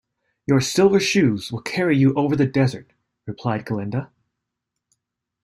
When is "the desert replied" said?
2.35-3.67